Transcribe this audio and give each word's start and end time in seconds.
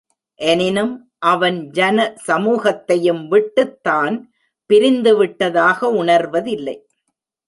எனினும் 0.35 1.11
அவன் 1.19 1.69
ஜன 1.69 2.13
சமூகத்தையும் 2.27 3.27
விட்டுத் 3.27 3.83
தான் 3.83 4.33
பிரிந்துதுவிட்டதாக 4.73 5.81
உணர்வதில்லை. 5.81 6.77